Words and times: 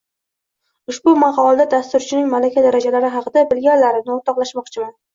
Ushbu 0.93 1.13
maqolada 1.25 1.69
dasturchining 1.75 2.33
malaka 2.33 2.65
darajalari 2.69 3.15
haqida 3.19 3.47
bilganlarimni 3.55 4.17
o’rtoqlashmoqchiman 4.21 4.95